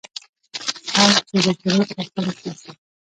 خر 0.91 1.11
چیغې 1.27 1.53
کړې 1.59 1.71
او 1.99 2.05
خلک 2.09 2.35
پوه 2.41 2.55
شول. 2.59 2.75